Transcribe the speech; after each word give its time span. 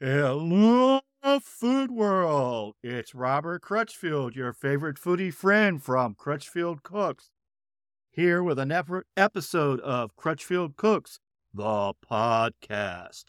Hello, 0.00 1.00
Food 1.42 1.90
World. 1.90 2.76
It's 2.84 3.16
Robert 3.16 3.62
Crutchfield, 3.62 4.36
your 4.36 4.52
favorite 4.52 4.96
foodie 4.96 5.34
friend 5.34 5.82
from 5.82 6.14
Crutchfield 6.14 6.84
Cooks, 6.84 7.32
here 8.12 8.40
with 8.40 8.60
an 8.60 8.70
ep- 8.70 8.86
episode 9.16 9.80
of 9.80 10.14
Crutchfield 10.14 10.76
Cooks, 10.76 11.18
the 11.52 11.94
podcast. 12.08 13.24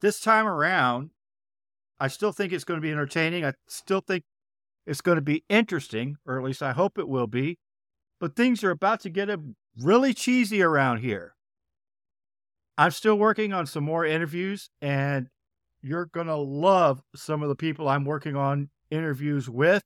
This 0.00 0.20
time 0.20 0.46
around, 0.46 1.10
I 1.98 2.06
still 2.06 2.30
think 2.30 2.52
it's 2.52 2.62
going 2.62 2.78
to 2.78 2.86
be 2.86 2.92
entertaining. 2.92 3.44
I 3.44 3.54
still 3.66 4.00
think 4.00 4.22
it's 4.86 5.00
going 5.00 5.16
to 5.16 5.22
be 5.22 5.42
interesting, 5.48 6.18
or 6.24 6.38
at 6.38 6.44
least 6.44 6.62
I 6.62 6.70
hope 6.70 7.00
it 7.00 7.08
will 7.08 7.26
be. 7.26 7.58
But 8.20 8.36
things 8.36 8.62
are 8.62 8.70
about 8.70 9.00
to 9.00 9.10
get 9.10 9.28
really 9.76 10.14
cheesy 10.14 10.62
around 10.62 10.98
here. 10.98 11.34
I'm 12.76 12.92
still 12.92 13.18
working 13.18 13.52
on 13.52 13.66
some 13.66 13.82
more 13.82 14.06
interviews, 14.06 14.70
and 14.80 15.26
you're 15.88 16.06
going 16.06 16.26
to 16.26 16.36
love 16.36 17.02
some 17.14 17.42
of 17.42 17.48
the 17.48 17.54
people 17.54 17.88
I'm 17.88 18.04
working 18.04 18.36
on 18.36 18.68
interviews 18.90 19.48
with. 19.48 19.82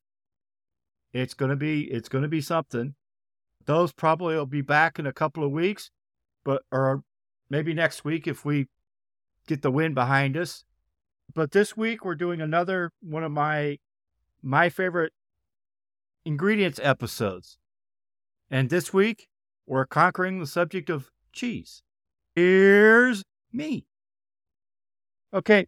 It's 1.12 1.34
going 1.34 1.50
to 1.50 1.56
be 1.56 1.84
it's 1.84 2.08
going 2.08 2.22
to 2.22 2.28
be 2.28 2.40
something. 2.40 2.94
Those 3.66 3.92
probably 3.92 4.34
will 4.34 4.46
be 4.46 4.62
back 4.62 4.98
in 4.98 5.06
a 5.06 5.12
couple 5.12 5.44
of 5.44 5.52
weeks, 5.52 5.90
but 6.44 6.62
or 6.72 7.02
maybe 7.48 7.72
next 7.72 8.04
week 8.04 8.26
if 8.26 8.44
we 8.44 8.66
get 9.46 9.62
the 9.62 9.70
wind 9.70 9.94
behind 9.94 10.36
us. 10.36 10.64
But 11.34 11.52
this 11.52 11.76
week 11.76 12.04
we're 12.04 12.16
doing 12.16 12.40
another 12.40 12.90
one 13.00 13.22
of 13.22 13.30
my 13.30 13.78
my 14.42 14.68
favorite 14.68 15.12
ingredients 16.24 16.80
episodes. 16.82 17.58
And 18.50 18.70
this 18.70 18.92
week 18.92 19.28
we're 19.66 19.86
conquering 19.86 20.40
the 20.40 20.46
subject 20.46 20.90
of 20.90 21.10
cheese. 21.32 21.82
Here's 22.34 23.22
me. 23.52 23.84
Okay, 25.34 25.66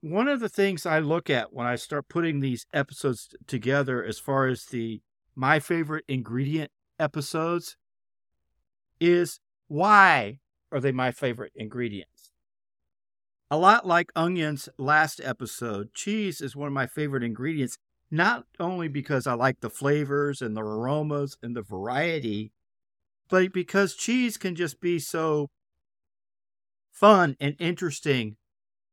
one 0.00 0.28
of 0.28 0.40
the 0.40 0.48
things 0.48 0.86
I 0.86 1.00
look 1.00 1.28
at 1.28 1.52
when 1.52 1.66
I 1.66 1.76
start 1.76 2.08
putting 2.08 2.40
these 2.40 2.66
episodes 2.72 3.34
together, 3.46 4.04
as 4.04 4.18
far 4.18 4.46
as 4.46 4.66
the 4.66 5.00
my 5.34 5.60
favorite 5.60 6.04
ingredient 6.08 6.70
episodes, 6.98 7.76
is 9.00 9.40
why 9.68 10.38
are 10.72 10.80
they 10.80 10.92
my 10.92 11.10
favorite 11.10 11.52
ingredients? 11.54 12.32
A 13.50 13.56
lot 13.56 13.86
like 13.86 14.12
onions 14.14 14.68
last 14.76 15.20
episode, 15.24 15.94
cheese 15.94 16.40
is 16.40 16.54
one 16.54 16.68
of 16.68 16.74
my 16.74 16.86
favorite 16.86 17.22
ingredients, 17.22 17.78
not 18.10 18.44
only 18.60 18.88
because 18.88 19.26
I 19.26 19.34
like 19.34 19.60
the 19.60 19.70
flavors 19.70 20.42
and 20.42 20.56
the 20.56 20.62
aromas 20.62 21.38
and 21.42 21.56
the 21.56 21.62
variety, 21.62 22.52
but 23.28 23.52
because 23.52 23.94
cheese 23.94 24.36
can 24.36 24.54
just 24.54 24.80
be 24.80 24.98
so 24.98 25.48
fun 26.92 27.36
and 27.40 27.56
interesting 27.58 28.36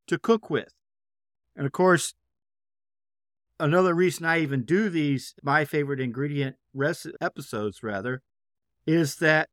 to 0.07 0.17
cook 0.17 0.49
with. 0.49 0.73
And 1.55 1.65
of 1.65 1.71
course, 1.71 2.13
another 3.59 3.93
reason 3.93 4.25
I 4.25 4.41
even 4.41 4.63
do 4.63 4.89
these, 4.89 5.33
my 5.41 5.65
favorite 5.65 5.99
ingredient 5.99 6.57
rest 6.73 7.07
episodes 7.21 7.83
rather, 7.83 8.21
is 8.85 9.15
that 9.17 9.49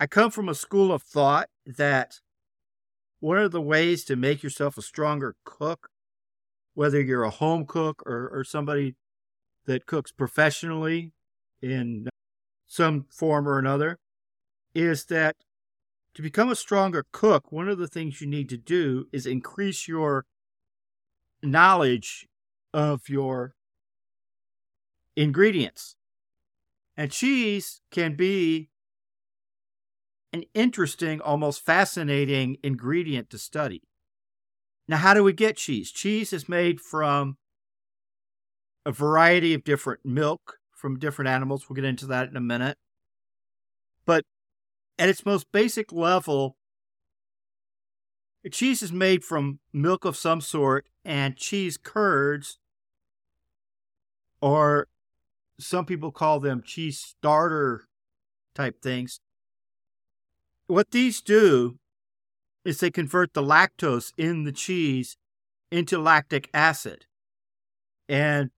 I 0.00 0.06
come 0.06 0.30
from 0.30 0.48
a 0.48 0.54
school 0.54 0.92
of 0.92 1.02
thought 1.02 1.48
that 1.66 2.20
one 3.20 3.38
of 3.38 3.52
the 3.52 3.60
ways 3.60 4.04
to 4.04 4.16
make 4.16 4.42
yourself 4.42 4.76
a 4.76 4.82
stronger 4.82 5.36
cook, 5.44 5.88
whether 6.74 7.00
you're 7.00 7.24
a 7.24 7.30
home 7.30 7.64
cook 7.64 8.02
or, 8.06 8.28
or 8.28 8.44
somebody 8.44 8.94
that 9.66 9.86
cooks 9.86 10.12
professionally 10.12 11.12
in 11.62 12.08
some 12.66 13.06
form 13.10 13.48
or 13.48 13.58
another, 13.58 13.98
is 14.74 15.06
that 15.06 15.36
to 16.14 16.22
become 16.22 16.50
a 16.50 16.56
stronger 16.56 17.04
cook, 17.12 17.50
one 17.50 17.68
of 17.68 17.78
the 17.78 17.88
things 17.88 18.20
you 18.20 18.26
need 18.26 18.48
to 18.48 18.56
do 18.56 19.06
is 19.12 19.26
increase 19.26 19.88
your 19.88 20.24
knowledge 21.42 22.26
of 22.72 23.08
your 23.08 23.54
ingredients. 25.16 25.96
And 26.96 27.10
cheese 27.10 27.80
can 27.90 28.14
be 28.14 28.70
an 30.32 30.44
interesting, 30.54 31.20
almost 31.20 31.64
fascinating 31.64 32.56
ingredient 32.62 33.30
to 33.30 33.38
study. 33.38 33.82
Now, 34.88 34.98
how 34.98 35.14
do 35.14 35.24
we 35.24 35.32
get 35.32 35.56
cheese? 35.56 35.90
Cheese 35.90 36.32
is 36.32 36.48
made 36.48 36.80
from 36.80 37.36
a 38.84 38.92
variety 38.92 39.52
of 39.52 39.64
different 39.64 40.00
milk 40.04 40.58
from 40.70 40.98
different 40.98 41.28
animals. 41.28 41.68
We'll 41.68 41.74
get 41.74 41.84
into 41.84 42.06
that 42.06 42.28
in 42.28 42.36
a 42.36 42.40
minute. 42.40 42.78
But 44.04 44.24
at 44.98 45.08
its 45.08 45.26
most 45.26 45.50
basic 45.50 45.92
level, 45.92 46.56
cheese 48.52 48.82
is 48.82 48.92
made 48.92 49.24
from 49.24 49.58
milk 49.72 50.04
of 50.04 50.16
some 50.16 50.40
sort 50.40 50.86
and 51.06 51.36
cheese 51.36 51.78
curds, 51.78 52.58
or 54.42 54.88
some 55.58 55.86
people 55.86 56.10
call 56.10 56.40
them 56.40 56.62
cheese 56.62 56.98
starter 56.98 57.84
type 58.54 58.82
things. 58.82 59.20
What 60.66 60.90
these 60.90 61.22
do 61.22 61.78
is 62.64 62.80
they 62.80 62.90
convert 62.90 63.32
the 63.32 63.42
lactose 63.42 64.12
in 64.18 64.42
the 64.42 64.52
cheese 64.52 65.16
into 65.70 65.98
lactic 65.98 66.50
acid. 66.52 67.06
And 68.08 68.50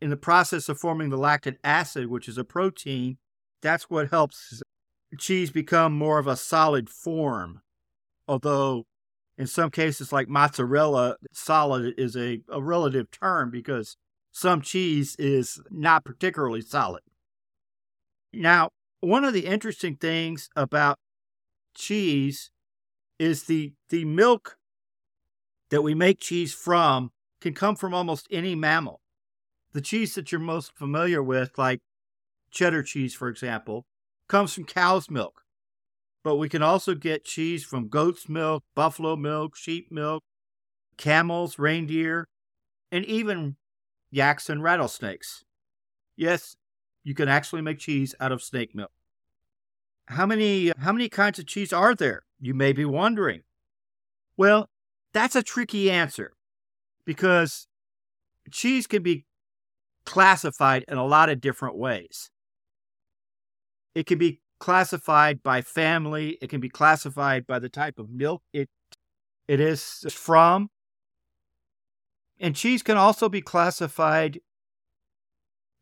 in 0.00 0.10
the 0.10 0.16
process 0.16 0.68
of 0.68 0.78
forming 0.78 1.08
the 1.08 1.16
lactic 1.16 1.58
acid, 1.64 2.08
which 2.08 2.28
is 2.28 2.36
a 2.36 2.44
protein, 2.44 3.16
that's 3.62 3.88
what 3.90 4.10
helps 4.10 4.62
cheese 5.18 5.50
become 5.50 5.94
more 5.94 6.18
of 6.18 6.26
a 6.26 6.36
solid 6.36 6.90
form. 6.90 7.62
Although 8.28 8.84
in 9.38 9.46
some 9.46 9.70
cases, 9.70 10.12
like 10.12 10.28
mozzarella, 10.28 11.16
solid 11.32 11.94
is 11.96 12.16
a, 12.16 12.40
a 12.50 12.60
relative 12.60 13.08
term 13.12 13.50
because 13.50 13.96
some 14.32 14.60
cheese 14.60 15.14
is 15.16 15.60
not 15.70 16.04
particularly 16.04 16.60
solid. 16.60 17.02
Now, 18.32 18.70
one 19.00 19.24
of 19.24 19.32
the 19.32 19.46
interesting 19.46 19.94
things 19.94 20.50
about 20.56 20.98
cheese 21.74 22.50
is 23.20 23.44
the 23.44 23.72
the 23.90 24.04
milk 24.04 24.58
that 25.70 25.82
we 25.82 25.94
make 25.94 26.18
cheese 26.18 26.52
from 26.52 27.12
can 27.40 27.54
come 27.54 27.76
from 27.76 27.94
almost 27.94 28.26
any 28.30 28.56
mammal. 28.56 29.00
The 29.72 29.80
cheese 29.80 30.14
that 30.16 30.32
you're 30.32 30.40
most 30.40 30.76
familiar 30.76 31.22
with, 31.22 31.56
like 31.56 31.80
cheddar 32.50 32.82
cheese, 32.82 33.14
for 33.14 33.28
example, 33.28 33.86
comes 34.28 34.52
from 34.52 34.64
cow's 34.64 35.08
milk 35.08 35.42
but 36.28 36.36
we 36.36 36.50
can 36.50 36.62
also 36.62 36.94
get 36.94 37.24
cheese 37.24 37.64
from 37.64 37.88
goat's 37.88 38.28
milk, 38.28 38.62
buffalo 38.74 39.16
milk, 39.16 39.56
sheep 39.56 39.90
milk, 39.90 40.22
camels, 40.98 41.58
reindeer, 41.58 42.28
and 42.92 43.02
even 43.06 43.56
yaks 44.10 44.50
and 44.50 44.62
rattlesnakes. 44.62 45.42
Yes, 46.18 46.54
you 47.02 47.14
can 47.14 47.30
actually 47.30 47.62
make 47.62 47.78
cheese 47.78 48.14
out 48.20 48.30
of 48.30 48.42
snake 48.42 48.74
milk. 48.74 48.90
How 50.08 50.26
many 50.26 50.70
how 50.76 50.92
many 50.92 51.08
kinds 51.08 51.38
of 51.38 51.46
cheese 51.46 51.72
are 51.72 51.94
there? 51.94 52.24
You 52.38 52.52
may 52.52 52.74
be 52.74 52.84
wondering. 52.84 53.40
Well, 54.36 54.68
that's 55.14 55.34
a 55.34 55.42
tricky 55.42 55.90
answer 55.90 56.34
because 57.06 57.68
cheese 58.50 58.86
can 58.86 59.02
be 59.02 59.24
classified 60.04 60.84
in 60.88 60.98
a 60.98 61.06
lot 61.06 61.30
of 61.30 61.40
different 61.40 61.78
ways. 61.78 62.28
It 63.94 64.04
can 64.04 64.18
be 64.18 64.42
classified 64.58 65.42
by 65.42 65.62
family. 65.62 66.38
It 66.40 66.50
can 66.50 66.60
be 66.60 66.68
classified 66.68 67.46
by 67.46 67.58
the 67.58 67.68
type 67.68 67.98
of 67.98 68.10
milk 68.10 68.42
it 68.52 68.68
it 69.46 69.60
is 69.60 70.04
from. 70.10 70.68
And 72.38 72.54
cheese 72.54 72.82
can 72.82 72.96
also 72.96 73.28
be 73.28 73.40
classified 73.40 74.40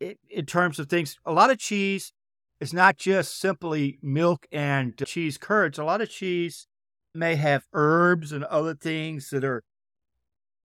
in, 0.00 0.14
in 0.31 0.47
terms 0.47 0.78
of 0.78 0.88
things. 0.88 1.19
A 1.26 1.32
lot 1.32 1.50
of 1.50 1.59
cheese 1.59 2.12
is 2.60 2.72
not 2.72 2.97
just 2.97 3.38
simply 3.38 3.98
milk 4.00 4.47
and 4.50 4.97
cheese 5.04 5.37
curds. 5.37 5.78
A 5.78 5.84
lot 5.84 6.00
of 6.00 6.08
cheese 6.08 6.66
may 7.14 7.34
have 7.34 7.66
herbs 7.72 8.32
and 8.32 8.44
other 8.44 8.75
things 8.75 9.31
that 9.31 9.44
are 9.44 9.62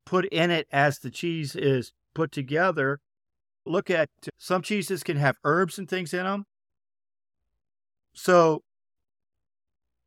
put 0.05 0.25
in 0.25 0.51
it 0.51 0.67
as 0.71 0.99
the 0.99 1.09
cheese 1.09 1.55
is 1.55 1.91
put 2.13 2.31
together. 2.31 2.99
Look 3.65 3.89
at 3.89 4.09
some 4.37 4.61
cheeses 4.61 5.03
can 5.03 5.17
have 5.17 5.37
herbs 5.43 5.77
and 5.77 5.89
things 5.89 6.13
in 6.13 6.23
them. 6.23 6.45
So 8.13 8.63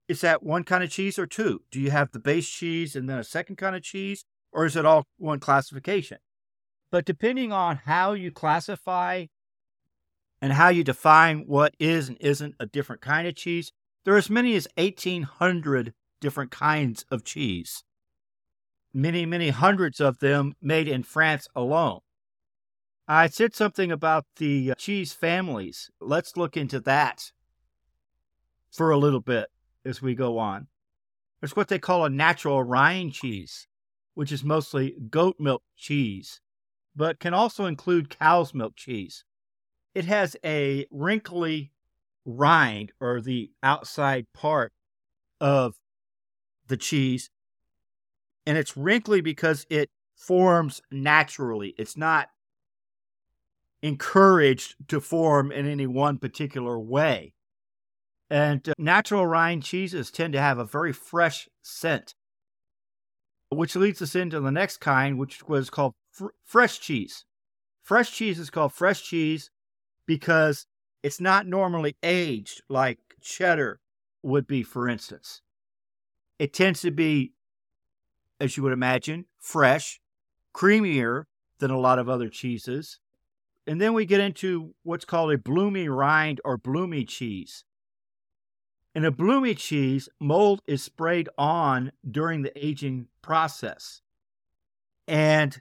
is 0.09 0.21
that 0.21 0.43
one 0.43 0.65
kind 0.65 0.85
of 0.85 0.91
cheese 0.91 1.19
or 1.19 1.27
two? 1.27 1.63
Do 1.71 1.81
you 1.81 1.91
have 1.91 2.13
the 2.13 2.19
base 2.19 2.49
cheese 2.49 2.95
and 2.95 3.09
then 3.09 3.19
a 3.19 3.25
second 3.25 3.57
kind 3.57 3.75
of 3.75 3.83
cheese, 3.83 4.25
or 4.53 4.67
is 4.67 4.77
it 4.77 4.85
all 4.85 5.07
one 5.17 5.41
classification? 5.41 6.19
But 6.91 7.05
depending 7.05 7.53
on 7.53 7.81
how 7.87 8.13
you 8.13 8.31
classify 8.31 9.27
and 10.41 10.53
how 10.53 10.69
you 10.69 10.85
define 10.85 11.45
what 11.47 11.75
is 11.79 12.09
and 12.09 12.19
isn't 12.21 12.55
a 12.61 12.67
different 12.67 13.01
kind 13.01 13.27
of 13.27 13.35
cheese, 13.35 13.73
there 14.05 14.15
are 14.15 14.19
as 14.19 14.31
many 14.31 14.55
as 14.55 14.69
1,800 14.77 15.95
different 16.21 16.51
kinds 16.51 17.05
of 17.11 17.25
cheese. 17.25 17.83
Many, 18.93 19.27
many 19.27 19.49
hundreds 19.49 20.01
of 20.01 20.19
them 20.21 20.55
made 20.61 20.87
in 20.87 21.03
France 21.03 21.49
alone. 21.57 22.01
I 23.09 23.27
said 23.27 23.55
something 23.55 23.91
about 23.91 24.25
the 24.37 24.71
uh, 24.71 24.75
cheese 24.77 25.13
families. 25.13 25.91
Let's 26.01 26.37
look 26.37 26.57
into 26.57 26.81
that 26.81 27.33
for 28.75 28.91
a 28.91 28.99
little 28.99 29.21
bit 29.21 29.47
as 29.85 30.03
we 30.03 30.15
go 30.15 30.37
on. 30.37 30.67
There's 31.41 31.55
what 31.55 31.69
they 31.69 31.79
call 31.79 32.05
a 32.05 32.11
natural 32.11 32.63
rind 32.63 33.13
cheese, 33.13 33.69
which 34.15 34.33
is 34.33 34.43
mostly 34.43 34.97
goat 35.11 35.37
milk 35.39 35.63
cheese, 35.77 36.41
but 36.97 37.21
can 37.21 37.33
also 37.33 37.67
include 37.67 38.11
cow's 38.11 38.53
milk 38.53 38.75
cheese. 38.77 39.25
It 39.95 40.07
has 40.07 40.37
a 40.45 40.87
wrinkly 40.91 41.71
rind 42.25 42.93
or 43.01 43.21
the 43.21 43.53
outside 43.63 44.27
part 44.33 44.73
of 45.41 45.77
the 46.67 46.77
cheese, 46.77 47.31
and 48.47 48.59
it's 48.59 48.77
wrinkly 48.77 49.21
because 49.21 49.67
it 49.71 49.91
forms 50.17 50.83
naturally. 50.91 51.75
It's 51.79 51.97
not 51.97 52.29
encouraged 53.83 54.77
to 54.89 55.01
form 55.01 55.53
in 55.53 55.67
any 55.67 55.87
one 55.87 56.19
particular 56.19 56.81
way. 56.81 57.35
And 58.35 58.69
uh, 58.69 58.73
natural 58.79 59.25
rind 59.25 59.63
cheeses 59.63 60.11
tend 60.11 60.33
to 60.33 60.41
have 60.41 60.59
a 60.59 60.65
very 60.65 60.93
fresh 60.93 61.49
scent, 61.63 62.17
which 63.49 63.77
leads 63.77 64.03
us 64.03 64.17
into 64.17 64.41
the 64.41 64.51
next 64.51 64.79
kind, 64.79 65.21
which 65.21 65.47
was 65.47 65.71
called 65.71 65.93
fr- 66.11 66.35
fresh 66.45 66.81
cheese. 66.81 67.27
Fresh 67.85 68.11
cheese 68.11 68.41
is 68.41 68.51
called 68.51 68.73
fresh 68.73 69.05
cheese 69.05 69.51
because 70.05 70.67
it's 71.05 71.21
not 71.21 71.47
normally 71.47 71.95
aged 72.03 72.61
like 72.69 72.99
cheddar 73.21 73.79
would 74.25 74.49
be, 74.49 74.65
for 74.65 74.89
instance. 74.89 75.41
It 76.41 76.53
tends 76.53 76.81
to 76.81 76.91
be, 76.91 77.35
as 78.41 78.57
you 78.57 78.65
would 78.65 78.73
imagine, 78.73 79.27
fresh, 79.39 80.01
creamier 80.53 81.27
than 81.61 81.71
a 81.71 81.79
lot 81.79 82.01
of 82.01 82.09
other 82.09 82.29
cheeses. 82.29 82.99
And 83.65 83.81
then 83.81 83.93
we 83.93 84.05
get 84.07 84.19
into 84.19 84.75
what's 84.83 85.05
called 85.05 85.33
a 85.33 85.39
bloomy 85.39 85.89
rind 85.89 86.41
or 86.45 86.59
bloomy 86.59 87.05
cheese. 87.05 87.65
In 88.95 89.05
a 89.05 89.11
bloomy 89.11 89.55
cheese, 89.55 90.09
mold 90.21 90.63
is 90.67 90.83
sprayed 90.83 91.29
on 91.37 91.91
during 92.09 92.43
the 92.43 92.53
aging 92.57 93.09
process. 93.23 94.03
And 95.09 95.61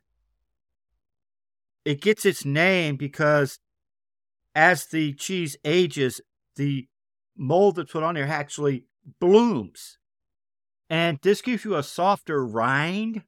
it 1.84 2.00
gets 2.00 2.26
its 2.26 2.46
name 2.46 2.96
because 2.96 3.60
as 4.54 4.86
the 4.86 5.14
cheese 5.14 5.58
ages, 5.66 6.22
the 6.56 6.88
mold 7.36 7.78
that's 7.78 7.92
put 7.92 8.04
on 8.04 8.16
there 8.16 8.28
actually 8.28 8.86
blooms. 9.20 9.98
And 10.90 11.18
this 11.24 11.42
gives 11.42 11.66
you 11.66 11.76
a 11.76 11.84
softer 11.84 12.46
rind. 12.46 13.24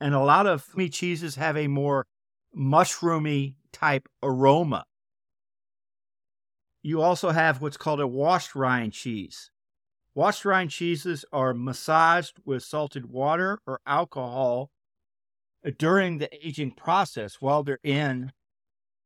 And 0.00 0.14
a 0.14 0.20
lot 0.20 0.46
of 0.46 0.76
meat 0.76 0.92
cheeses 0.92 1.36
have 1.36 1.56
a 1.56 1.68
more 1.68 2.06
mushroomy 2.56 3.54
type 3.72 4.08
aroma. 4.22 4.84
You 6.82 7.02
also 7.02 7.30
have 7.30 7.60
what's 7.60 7.76
called 7.76 8.00
a 8.00 8.06
washed 8.06 8.54
rind 8.54 8.92
cheese. 8.92 9.50
Washed 10.14 10.44
rind 10.44 10.70
cheeses 10.70 11.24
are 11.32 11.54
massaged 11.54 12.38
with 12.44 12.64
salted 12.64 13.06
water 13.06 13.60
or 13.66 13.80
alcohol 13.86 14.70
uh, 15.64 15.70
during 15.78 16.18
the 16.18 16.28
aging 16.44 16.72
process 16.72 17.36
while 17.40 17.62
they're 17.62 17.78
in 17.84 18.32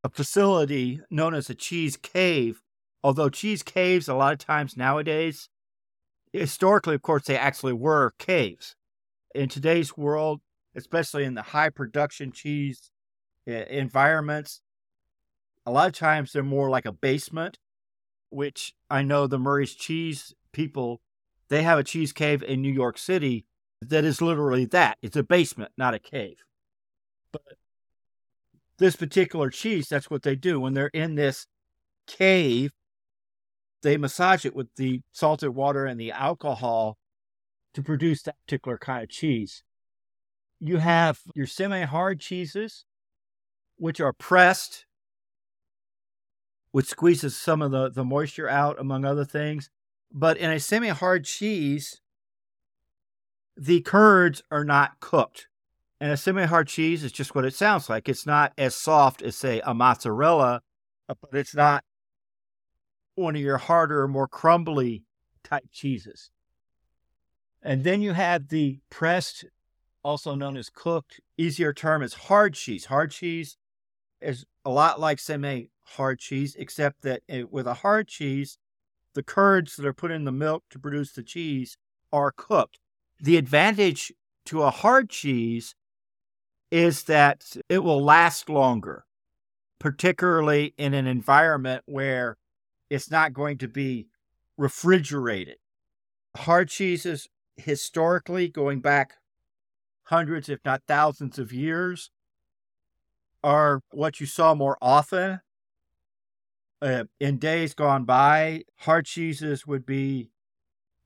a 0.03 0.09
facility 0.09 1.01
known 1.11 1.35
as 1.35 1.51
a 1.51 1.55
cheese 1.55 1.97
cave. 1.97 2.63
Although 3.05 3.29
cheese 3.29 3.63
caves, 3.63 4.09
a 4.09 4.15
lot 4.15 4.33
of 4.33 4.39
times 4.39 4.77
nowadays, 4.77 5.51
historically, 6.33 6.95
of 6.95 7.03
course, 7.03 7.25
they 7.25 7.37
actually 7.37 7.75
were 7.75 8.15
caves. 8.19 8.75
In 9.35 9.49
today's 9.49 9.97
world, 9.97 10.41
especially 10.75 11.25
in 11.25 11.35
the 11.35 11.43
high 11.43 11.69
production 11.69 12.33
cheese 12.33 12.91
uh, 13.47 13.53
environments, 13.53 14.62
a 15.67 15.71
lot 15.71 15.87
of 15.89 15.95
times 15.95 16.33
they're 16.33 16.43
more 16.43 16.71
like 16.71 16.87
a 16.87 16.93
basement, 16.93 17.59
which 18.31 18.75
I 18.91 19.03
know 19.03 19.27
the 19.27 19.39
Murray's 19.39 19.75
Cheese 19.75 20.35
people, 20.53 21.01
they 21.49 21.63
have 21.63 21.79
a 21.79 21.85
cheese 21.85 22.13
cave 22.13 22.43
in 22.43 22.63
New 22.63 22.73
York 22.73 22.99
City 22.99 23.47
that 23.83 24.05
is 24.05 24.23
literally 24.23 24.65
that. 24.67 24.99
It's 25.03 25.17
a 25.17 25.23
basement, 25.23 25.73
not 25.77 25.95
a 25.95 25.99
cave. 25.99 26.39
But 27.33 27.43
this 28.79 28.97
particular 28.97 29.51
cheese, 29.51 29.89
that's 29.89 30.11
what 30.11 30.23
they 30.23 30.37
do. 30.37 30.61
When 30.61 30.75
they're 30.75 30.89
in 30.89 31.15
this 31.15 31.47
cave, 32.07 32.73
they 33.83 33.97
massage 33.97 34.45
it 34.45 34.55
with 34.55 34.69
the 34.77 35.01
salted 35.13 35.51
water 35.51 35.87
and 35.87 36.01
the 36.01 36.13
alcohol 36.13 36.97
to 37.75 37.83
produce 37.83 38.23
that 38.23 38.37
particular 38.47 38.79
kind 38.79 39.03
of 39.03 39.09
cheese. 39.09 39.63
You 40.61 40.77
have 40.79 41.21
your 41.35 41.47
semi 41.47 41.85
hard 41.85 42.21
cheeses, 42.21 42.85
which 43.77 44.01
are 44.01 44.13
pressed, 44.13 44.87
which 46.73 46.87
squeezes 46.87 47.37
some 47.37 47.63
of 47.63 47.71
the, 47.71 47.91
the 47.91 48.05
moisture 48.05 48.49
out, 48.49 48.81
among 48.81 49.05
other 49.05 49.25
things. 49.25 49.71
But 50.11 50.37
in 50.39 50.51
a 50.51 50.59
semi 50.59 50.89
hard 50.89 51.25
cheese, 51.25 52.01
the 53.57 53.81
curds 53.81 54.43
are 54.51 54.65
not 54.65 55.01
cooked. 55.01 55.49
And 56.01 56.11
a 56.11 56.17
semi 56.17 56.45
hard 56.47 56.67
cheese 56.67 57.05
is 57.05 57.13
just 57.13 57.35
what 57.35 57.45
it 57.45 57.55
sounds 57.55 57.89
like. 57.89 58.09
It's 58.09 58.27
not 58.27 58.53
as 58.59 58.75
soft 58.75 59.23
as, 59.23 59.37
say, 59.37 59.61
a 59.65 59.73
mozzarella, 59.73 60.63
uh, 61.09 61.15
but 61.21 61.39
it's 61.39 61.55
not 61.55 61.85
one 63.15 63.37
of 63.37 63.43
your 63.43 63.59
harder, 63.59 64.09
more 64.09 64.27
crumbly 64.27 65.05
type 65.45 65.65
cheeses. 65.71 66.31
And 67.63 67.85
then 67.85 68.03
you 68.03 68.15
have 68.15 68.49
the 68.49 68.81
pressed, 68.91 69.45
also 70.03 70.35
known 70.35 70.57
as 70.57 70.69
cooked, 70.69 71.21
easier 71.37 71.73
term 71.73 72.03
is 72.03 72.15
hard 72.15 72.55
cheese. 72.55 72.87
Hard 72.87 73.13
cheese 73.13 73.57
is 74.21 74.45
a 74.65 74.71
lot 74.71 74.99
like 74.99 75.21
semi 75.21 75.69
hard 75.85 76.19
cheese, 76.19 76.57
except 76.59 77.03
that 77.03 77.23
it, 77.29 77.53
with 77.53 77.67
a 77.67 77.75
hard 77.75 78.09
cheese, 78.09 78.59
the 79.15 79.23
curds 79.23 79.77
that 79.77 79.87
are 79.87 79.93
put 79.93 80.11
in 80.11 80.25
the 80.25 80.33
milk 80.33 80.65
to 80.71 80.79
produce 80.79 81.13
the 81.13 81.23
cheese 81.23 81.77
are 82.13 82.33
cooked. 82.33 82.79
The 83.21 83.37
advantage 83.37 84.13
to 84.47 84.63
a 84.63 84.71
hard 84.71 85.11
cheese 85.11 85.75
is 86.71 87.05
that 87.05 87.57
it 87.69 87.79
will 87.79 88.03
last 88.03 88.49
longer, 88.49 89.05
particularly 89.79 90.75
in 90.79 90.95
an 90.95 91.07
environment 91.07 91.83
where 91.87 92.39
it's 92.89 93.11
not 93.11 93.33
going 93.33 93.59
to 93.59 93.69
be 93.69 94.09
refrigerated. 94.57 95.57
Hard 96.37 96.69
cheeses, 96.69 97.29
historically, 97.57 98.49
going 98.49 98.81
back 98.81 99.15
hundreds, 100.05 100.49
if 100.49 100.61
not 100.65 100.83
thousands 100.87 101.39
of 101.39 101.53
years, 101.53 102.11
are 103.45 103.83
what 103.91 104.21
you 104.21 104.27
saw 104.27 104.55
more 104.55 104.79
often. 104.81 105.41
Uh, 106.83 107.05
in 107.21 107.39
days 107.39 107.75
gone 107.75 108.05
by, 108.05 108.65
hard 108.79 109.07
cheeses 109.07 109.67
would 109.67 109.87
be 109.87 110.31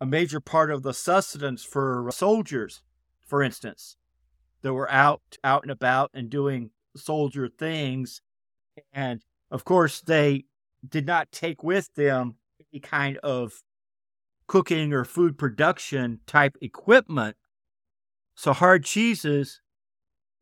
a 0.00 0.06
major 0.06 0.40
part 0.40 0.70
of 0.70 0.82
the 0.82 0.94
sustenance 0.94 1.62
for 1.62 2.08
soldiers, 2.10 2.82
for 3.26 3.42
instance 3.42 3.98
that 4.62 4.74
were 4.74 4.90
out 4.90 5.38
out 5.44 5.62
and 5.62 5.70
about 5.70 6.10
and 6.12 6.28
doing 6.28 6.70
soldier 6.96 7.48
things. 7.48 8.20
And 8.92 9.22
of 9.50 9.64
course 9.64 10.00
they 10.00 10.44
did 10.88 11.06
not 11.06 11.30
take 11.30 11.62
with 11.62 11.94
them 11.94 12.34
any 12.72 12.80
kind 12.80 13.16
of 13.18 13.62
cooking 14.48 14.92
or 14.92 15.04
food 15.04 15.38
production 15.38 16.18
type 16.26 16.56
equipment. 16.60 17.36
So 18.34 18.52
hard 18.52 18.84
cheeses 18.84 19.60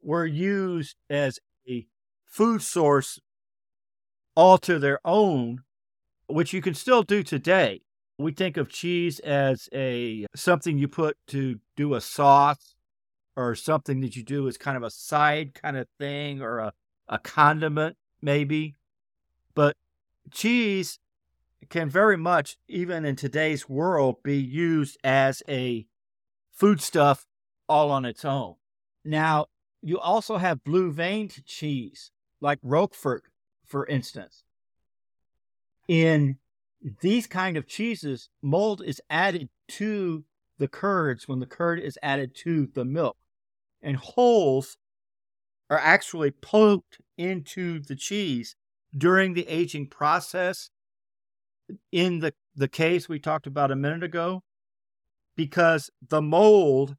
were 0.01 0.25
used 0.25 0.97
as 1.11 1.39
a 1.69 1.87
food 2.25 2.63
source 2.63 3.21
all 4.35 4.59
to 4.59 4.79
their 4.79 5.01
own 5.05 5.63
which 6.27 6.53
you 6.53 6.61
can 6.61 6.75
still 6.75 7.03
do 7.03 7.23
today 7.23 7.81
we 8.19 8.33
think 8.33 8.57
of 8.57 8.69
cheese 8.69 9.19
as 9.21 9.69
a 9.73 10.27
something 10.35 10.79
you 10.79 10.89
put 10.89 11.17
to 11.29 11.59
do 11.77 11.95
a 11.95 12.01
sauce 12.01 12.75
or 13.37 13.55
something 13.55 14.01
that 14.01 14.17
you 14.17 14.23
do 14.23 14.47
as 14.47 14.57
kind 14.57 14.77
of 14.77 14.83
a 14.83 14.91
side 14.91 15.55
kind 15.55 15.77
of 15.77 15.89
thing 15.99 16.41
or 16.41 16.59
a, 16.59 16.73
a 17.09 17.19
condiment, 17.19 17.97
maybe. 18.23 18.77
But 19.55 19.77
cheese 20.31 20.99
can 21.69 21.89
very 21.89 22.17
much, 22.17 22.57
even 22.69 23.05
in 23.05 23.17
today's 23.17 23.69
world, 23.69 24.23
be 24.23 24.39
used 24.39 24.99
as 25.03 25.43
a 25.49 25.87
foodstuff 26.53 27.27
all 27.69 27.91
on 27.91 28.05
its 28.05 28.25
own. 28.25 28.55
Now, 29.05 29.47
you 29.83 29.99
also 29.99 30.39
have 30.39 30.65
blue 30.65 30.93
veined 30.93 31.45
cheese, 31.45 32.11
like 32.41 32.59
Roquefort, 32.63 33.25
for 33.67 33.87
instance. 33.87 34.45
In 35.89 36.39
these 37.01 37.27
kind 37.27 37.57
of 37.57 37.67
cheeses, 37.67 38.29
mold 38.43 38.83
is 38.85 39.01
added 39.09 39.49
to 39.69 40.25
the 40.59 40.69
curds 40.69 41.27
when 41.27 41.41
the 41.41 41.47
curd 41.47 41.81
is 41.81 41.99
added 42.03 42.35
to 42.37 42.67
the 42.67 42.85
milk. 42.85 43.17
And 43.83 43.97
holes 43.97 44.77
are 45.71 45.79
actually 45.79 46.31
poked 46.31 47.01
into 47.17 47.81
the 47.81 47.97
cheese 47.97 48.57
during 48.97 49.35
the 49.35 49.49
aging 49.49 49.89
process. 49.89 50.71
In 51.91 52.21
the, 52.21 52.35
the 52.55 52.69
case 52.69 53.09
we 53.09 53.19
talked 53.19 53.47
about 53.47 53.71
a 53.71 53.77
minute 53.77 54.03
ago 54.03 54.43
because 55.37 55.91
the 56.07 56.23
mold 56.23 56.97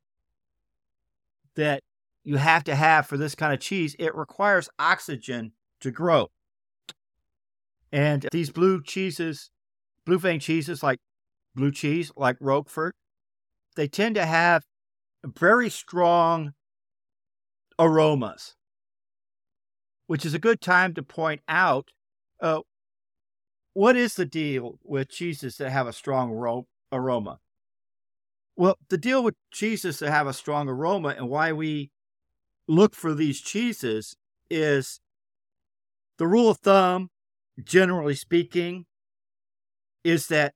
that 1.56 1.82
you 2.24 2.38
have 2.38 2.64
to 2.66 2.76
have 2.76 3.06
for 3.06 3.18
this 3.18 3.36
kind 3.36 3.54
of 3.54 3.60
cheese 3.60 3.96
it 4.00 4.16
requires 4.16 4.68
oxygen 4.80 5.54
to 5.80 5.92
grow 5.92 6.30
and 7.92 8.28
these 8.32 8.50
blue 8.50 8.82
cheeses 8.82 9.50
blue 10.06 10.20
vein 10.20 10.40
cheeses 10.40 10.84
like 10.84 11.00
blue 11.56 11.72
cheese 11.72 12.12
like 12.16 12.38
roquefort 12.40 12.96
they 13.76 13.88
tend 13.88 14.16
to 14.16 14.26
have 14.26 14.64
very 15.26 15.70
strong 15.70 16.54
aromas, 17.80 18.56
which 20.08 20.26
is 20.26 20.34
a 20.34 20.40
good 20.40 20.62
time 20.62 20.94
to 20.94 21.04
point 21.04 21.42
out 21.48 21.90
uh, 22.42 22.62
what 23.74 23.96
is 23.96 24.16
the 24.16 24.26
deal 24.26 24.80
with 24.84 25.10
cheeses 25.10 25.58
that 25.58 25.72
have 25.72 25.88
a 25.88 25.94
strong 25.94 26.32
ro- 26.32 26.68
aroma? 26.92 27.40
Well, 28.56 28.78
the 28.90 28.98
deal 28.98 29.24
with 29.24 29.36
cheeses 29.52 30.00
that 30.00 30.12
have 30.12 30.28
a 30.28 30.34
strong 30.34 30.70
aroma 30.70 31.10
and 31.10 31.28
why 31.28 31.52
we 31.52 31.92
look 32.68 32.96
for 32.96 33.14
these 33.14 33.42
cheeses 33.42 34.16
is 34.50 35.02
the 36.18 36.28
rule 36.28 36.50
of 36.50 36.60
thumb, 36.60 37.10
generally 37.64 38.16
speaking, 38.16 38.86
is 40.04 40.28
that 40.28 40.54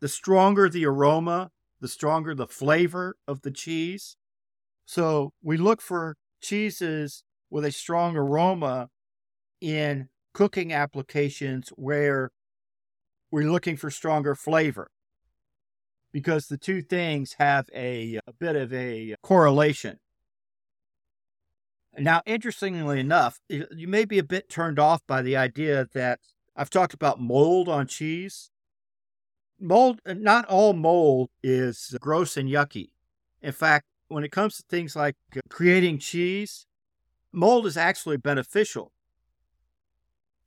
the 0.00 0.08
stronger 0.08 0.68
the 0.68 0.86
aroma, 0.86 1.50
the 1.80 1.88
stronger 1.88 2.34
the 2.34 2.46
flavor 2.46 3.16
of 3.26 3.42
the 3.42 3.50
cheese. 3.50 4.16
So 4.86 5.32
we 5.42 5.56
look 5.56 5.80
for 5.80 6.16
cheeses 6.40 7.24
with 7.50 7.64
a 7.64 7.72
strong 7.72 8.16
aroma 8.16 8.88
in 9.60 10.08
cooking 10.32 10.72
applications 10.72 11.70
where 11.70 12.30
we're 13.30 13.50
looking 13.50 13.76
for 13.76 13.90
stronger 13.90 14.34
flavor 14.34 14.90
because 16.12 16.46
the 16.46 16.56
two 16.56 16.82
things 16.82 17.36
have 17.38 17.68
a, 17.74 18.18
a 18.26 18.32
bit 18.32 18.56
of 18.56 18.72
a 18.72 19.14
correlation. 19.22 19.98
Now, 21.98 22.22
interestingly 22.26 23.00
enough, 23.00 23.40
you 23.48 23.88
may 23.88 24.04
be 24.04 24.18
a 24.18 24.24
bit 24.24 24.48
turned 24.48 24.78
off 24.78 25.00
by 25.06 25.22
the 25.22 25.36
idea 25.36 25.88
that 25.94 26.20
I've 26.58 26.70
talked 26.70 26.92
about 26.92 27.20
mold 27.20 27.68
on 27.68 27.86
cheese. 27.86 28.50
Mold, 29.60 30.00
uh, 30.04 30.14
not 30.14 30.44
all 30.46 30.72
mold 30.72 31.30
is 31.40 31.96
gross 32.00 32.36
and 32.36 32.48
yucky. 32.48 32.90
In 33.40 33.52
fact, 33.52 33.86
when 34.08 34.24
it 34.24 34.32
comes 34.32 34.56
to 34.56 34.64
things 34.68 34.96
like 34.96 35.14
uh, 35.36 35.40
creating 35.48 36.00
cheese, 36.00 36.66
mold 37.30 37.64
is 37.64 37.76
actually 37.76 38.16
beneficial. 38.16 38.90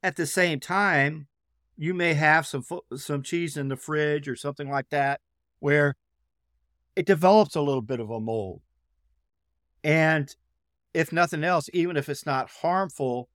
At 0.02 0.16
the 0.16 0.26
same 0.26 0.60
time, 0.60 1.28
you 1.78 1.94
may 1.94 2.12
have 2.12 2.46
some 2.46 2.64
some 2.94 3.22
cheese 3.22 3.56
in 3.56 3.68
the 3.68 3.76
fridge 3.76 4.28
or 4.28 4.36
something 4.36 4.68
like 4.68 4.90
that 4.90 5.20
where 5.60 5.94
it 6.94 7.06
develops 7.06 7.56
a 7.56 7.62
little 7.62 7.80
bit 7.80 8.00
of 8.00 8.10
a 8.10 8.20
mold. 8.20 8.60
And 9.82 10.34
if 10.92 11.10
nothing 11.10 11.42
else, 11.42 11.70
even 11.72 11.96
if 11.96 12.10
it's 12.10 12.26
not 12.26 12.50
harmful, 12.60 13.30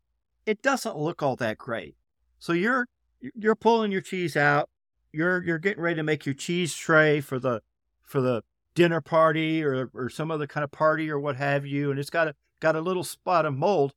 it 0.46 0.62
doesn't 0.62 0.96
look 0.96 1.24
all 1.24 1.36
that 1.38 1.58
great. 1.58 1.96
So 2.40 2.54
you're 2.54 2.88
you're 3.20 3.56
pulling 3.56 3.92
your 3.92 4.02
cheese 4.02 4.38
out, 4.38 4.70
you're 5.12 5.44
you're 5.44 5.60
getting 5.60 5.82
ready 5.82 5.96
to 5.96 6.04
make 6.04 6.26
your 6.26 6.36
cheese 6.36 6.76
tray 6.76 7.22
for 7.22 7.40
the 7.40 7.62
for 8.04 8.22
the 8.22 8.44
dinner 8.76 9.02
party 9.02 9.64
or 9.64 9.90
or 9.94 10.10
some 10.10 10.32
other 10.32 10.48
kind 10.48 10.64
of 10.64 10.72
party 10.72 11.10
or 11.10 11.20
what 11.20 11.36
have 11.36 11.66
you, 11.66 11.90
and 11.92 12.00
it's 12.00 12.10
got 12.10 12.28
a 12.28 12.36
got 12.60 12.76
a 12.76 12.82
little 12.82 13.04
spot 13.04 13.46
of 13.46 13.54
mold. 13.56 13.94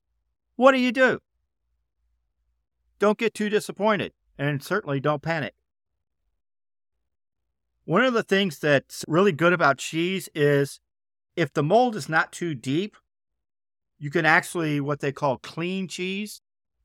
What 0.57 0.73
do 0.73 0.79
you 0.79 0.93
do? 0.93 1.21
Don't 2.99 3.19
get 3.19 3.35
too 3.35 3.49
disappointed, 3.49 4.13
and 4.39 4.63
certainly 4.63 5.01
don't 5.01 5.23
panic. 5.23 5.55
One 7.85 8.05
of 8.05 8.15
the 8.15 8.23
things 8.23 8.59
that's 8.59 9.05
really 9.09 9.33
good 9.33 9.53
about 9.53 9.79
cheese 9.79 10.29
is 10.35 10.81
if 11.35 11.53
the 11.53 11.63
mold 11.63 11.97
is 11.97 12.09
not 12.09 12.31
too 12.31 12.55
deep, 12.55 12.97
you 13.99 14.11
can 14.11 14.25
actually 14.25 14.81
what 14.81 15.01
they 15.01 15.13
call 15.13 15.39
clean 15.39 15.89
cheese. 15.89 16.41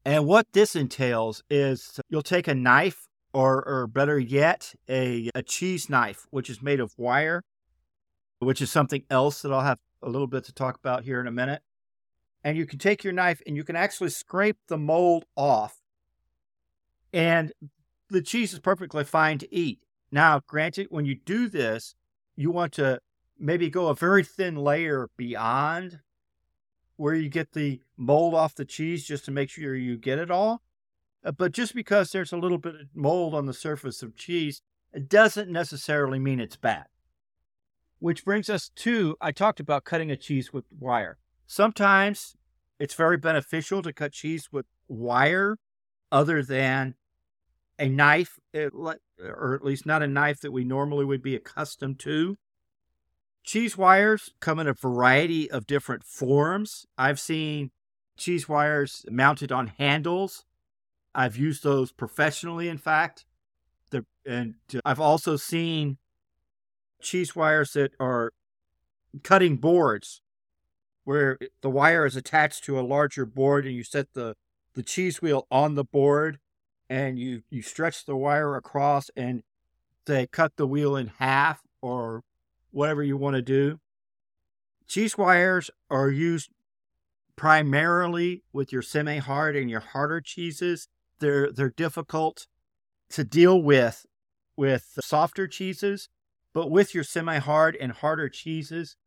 And 0.05 0.27
what 0.27 0.45
this 0.53 0.75
entails 0.75 1.43
is 1.49 1.99
you'll 2.09 2.21
take 2.21 2.47
a 2.47 2.53
knife, 2.53 3.07
or, 3.33 3.67
or 3.67 3.87
better 3.87 4.17
yet, 4.19 4.75
a, 4.87 5.29
a 5.33 5.41
cheese 5.41 5.89
knife, 5.89 6.27
which 6.29 6.49
is 6.49 6.61
made 6.61 6.79
of 6.79 6.93
wire, 6.95 7.43
which 8.39 8.61
is 8.61 8.71
something 8.71 9.03
else 9.09 9.41
that 9.41 9.51
I'll 9.51 9.61
have 9.61 9.79
a 10.03 10.09
little 10.09 10.27
bit 10.27 10.45
to 10.45 10.53
talk 10.53 10.77
about 10.77 11.03
here 11.03 11.19
in 11.19 11.27
a 11.27 11.31
minute. 11.31 11.61
And 12.43 12.55
you 12.55 12.67
can 12.67 12.77
take 12.77 13.03
your 13.03 13.11
knife 13.11 13.41
and 13.47 13.57
you 13.57 13.63
can 13.63 13.75
actually 13.75 14.11
scrape 14.11 14.57
the 14.67 14.77
mold 14.77 15.25
off. 15.35 15.81
And 17.11 17.51
the 18.09 18.21
cheese 18.21 18.53
is 18.53 18.59
perfectly 18.59 19.03
fine 19.03 19.39
to 19.39 19.53
eat. 19.53 19.79
Now, 20.11 20.41
granted, 20.45 20.87
when 20.91 21.05
you 21.05 21.15
do 21.15 21.49
this, 21.49 21.95
you 22.35 22.51
want 22.51 22.73
to 22.73 22.99
maybe 23.39 23.69
go 23.69 23.87
a 23.87 23.95
very 23.95 24.23
thin 24.23 24.55
layer 24.55 25.09
beyond 25.17 25.99
where 26.97 27.15
you 27.15 27.29
get 27.29 27.51
the 27.53 27.81
mold 27.97 28.33
off 28.33 28.55
the 28.55 28.65
cheese 28.65 29.05
just 29.05 29.25
to 29.25 29.31
make 29.31 29.49
sure 29.49 29.75
you 29.75 29.97
get 29.97 30.19
it 30.19 30.31
all. 30.31 30.61
Uh, 31.23 31.31
but 31.31 31.51
just 31.51 31.73
because 31.73 32.11
there's 32.11 32.31
a 32.31 32.37
little 32.37 32.57
bit 32.57 32.75
of 32.75 32.87
mold 32.93 33.33
on 33.33 33.45
the 33.45 33.53
surface 33.53 34.03
of 34.03 34.15
cheese, 34.15 34.61
it 34.93 35.09
doesn't 35.09 35.49
necessarily 35.49 36.19
mean 36.19 36.39
it's 36.39 36.55
bad. 36.55 36.85
Which 37.99 38.23
brings 38.23 38.49
us 38.49 38.69
to 38.75 39.17
I 39.19 39.31
talked 39.31 39.59
about 39.59 39.83
cutting 39.83 40.11
a 40.11 40.17
cheese 40.17 40.53
with 40.53 40.65
wire. 40.79 41.17
Sometimes 41.47 42.35
it's 42.79 42.93
very 42.93 43.17
beneficial 43.17 43.81
to 43.81 43.93
cut 43.93 44.11
cheese 44.11 44.49
with 44.51 44.65
wire 44.87 45.57
other 46.11 46.43
than 46.43 46.95
a 47.79 47.89
knife, 47.89 48.39
or 48.53 49.55
at 49.55 49.65
least 49.65 49.85
not 49.85 50.03
a 50.03 50.07
knife 50.07 50.39
that 50.41 50.51
we 50.51 50.63
normally 50.63 51.05
would 51.05 51.21
be 51.21 51.35
accustomed 51.35 51.99
to. 51.99 52.37
Cheese 53.45 53.77
wires 53.77 54.33
come 54.39 54.57
in 54.59 54.67
a 54.67 54.73
variety 54.73 55.49
of 55.49 55.67
different 55.67 56.03
forms. 56.03 56.87
I've 56.97 57.19
seen 57.19 57.69
cheese 58.17 58.49
wires 58.49 59.05
mounted 59.09 59.51
on 59.51 59.67
handles. 59.77 60.45
I've 61.13 61.37
used 61.37 61.63
those 61.63 61.91
professionally, 61.91 62.67
in 62.67 62.79
fact. 62.79 63.25
And 64.25 64.55
uh, 64.73 64.79
I've 64.83 64.99
also 64.99 65.37
seen 65.37 65.97
cheese 66.99 67.35
wires 67.35 67.73
that 67.73 67.93
are 67.99 68.33
cutting 69.21 69.57
boards 69.57 70.21
where 71.03 71.37
the 71.61 71.69
wire 71.69 72.07
is 72.07 72.15
attached 72.15 72.63
to 72.63 72.79
a 72.79 72.81
larger 72.81 73.27
board 73.27 73.67
and 73.67 73.75
you 73.75 73.83
set 73.83 74.13
the, 74.13 74.35
the 74.73 74.81
cheese 74.81 75.21
wheel 75.21 75.45
on 75.51 75.75
the 75.75 75.83
board 75.83 76.39
and 76.89 77.19
you, 77.19 77.43
you 77.51 77.61
stretch 77.61 78.05
the 78.05 78.15
wire 78.15 78.55
across 78.55 79.11
and 79.15 79.43
they 80.07 80.25
cut 80.25 80.53
the 80.55 80.65
wheel 80.65 80.95
in 80.95 81.11
half 81.19 81.61
or 81.81 82.23
whatever 82.75 83.01
you 83.01 83.15
want 83.15 83.37
to 83.37 83.41
do. 83.41 83.79
Cheese 84.85 85.17
wires 85.17 85.71
are 85.89 86.09
used 86.09 86.49
primarily 87.37 88.43
with 88.51 88.73
your 88.73 88.81
semi-hard 88.81 89.55
and 89.55 89.69
your 89.69 89.79
harder 89.79 90.19
cheeses. 90.19 90.89
They're 91.19 91.51
they're 91.51 91.69
difficult 91.69 92.47
to 93.11 93.23
deal 93.23 93.61
with 93.61 94.05
with 94.57 94.97
softer 94.99 95.47
cheeses, 95.47 96.09
but 96.53 96.69
with 96.69 96.93
your 96.93 97.05
semi-hard 97.05 97.77
and 97.77 97.93
harder 97.93 98.27
cheeses, 98.27 98.97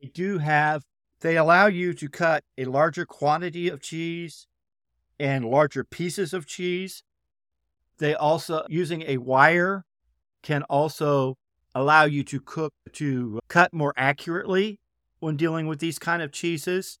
they 0.00 0.08
do 0.08 0.38
have 0.38 0.84
they 1.20 1.36
allow 1.36 1.66
you 1.66 1.94
to 1.94 2.08
cut 2.10 2.44
a 2.58 2.66
larger 2.66 3.06
quantity 3.06 3.68
of 3.68 3.80
cheese 3.80 4.46
and 5.18 5.46
larger 5.46 5.82
pieces 5.82 6.34
of 6.34 6.46
cheese. 6.46 7.04
They 7.98 8.14
also 8.14 8.66
using 8.68 9.02
a 9.06 9.16
wire 9.16 9.86
can 10.42 10.62
also 10.64 11.38
allow 11.74 12.04
you 12.04 12.22
to 12.24 12.40
cook 12.40 12.72
to 12.92 13.40
cut 13.48 13.72
more 13.72 13.92
accurately 13.96 14.80
when 15.20 15.36
dealing 15.36 15.66
with 15.66 15.78
these 15.78 15.98
kind 15.98 16.22
of 16.22 16.32
cheeses. 16.32 16.98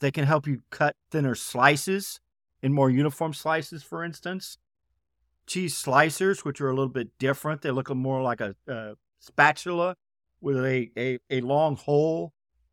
They 0.00 0.10
can 0.10 0.24
help 0.24 0.46
you 0.46 0.62
cut 0.70 0.96
thinner 1.10 1.34
slices 1.34 2.20
in 2.62 2.72
more 2.72 2.90
uniform 2.90 3.32
slices, 3.34 3.82
for 3.82 4.04
instance. 4.04 4.58
Cheese 5.46 5.74
slicers, 5.74 6.44
which 6.44 6.60
are 6.60 6.68
a 6.68 6.74
little 6.74 6.88
bit 6.88 7.10
different, 7.18 7.62
they 7.62 7.70
look 7.70 7.94
more 7.94 8.22
like 8.22 8.40
a, 8.40 8.54
a 8.66 8.94
spatula 9.18 9.96
with 10.40 10.56
a, 10.56 10.90
a, 10.96 11.18
a 11.30 11.40
long 11.40 11.76
hole 11.76 12.32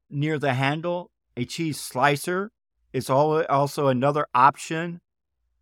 near 0.09 0.37
the 0.37 0.53
handle. 0.53 1.11
A 1.37 1.45
cheese 1.45 1.79
slicer 1.79 2.51
is 2.93 3.09
also 3.09 3.87
another 3.87 4.27
option 4.33 5.01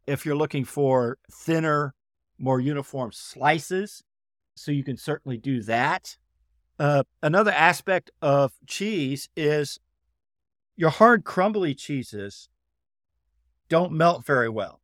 if 0.07 0.25
you're 0.25 0.35
looking 0.35 0.63
for 0.63 1.17
thinner, 1.29 1.93
more 2.39 2.61
uniform 2.61 3.11
slices 3.11 4.03
so 4.57 4.71
you 4.71 4.83
can 4.83 4.97
certainly 4.97 5.37
do 5.37 5.61
that. 5.63 6.17
Uh, 6.79 7.03
another 7.23 7.51
aspect 7.51 8.11
of 8.21 8.53
cheese 8.67 9.29
is 9.35 9.79
your 10.75 10.91
hard, 10.91 11.23
crumbly 11.23 11.73
cheeses 11.73 12.49
don't 13.69 13.91
melt 13.91 14.25
very 14.25 14.49
well. 14.49 14.81